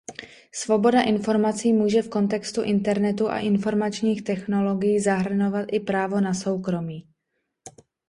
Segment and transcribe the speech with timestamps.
[0.53, 7.07] Svoboda informací může v kontextu Internetu a informačních technologií zahrnovat i právo na soukromí.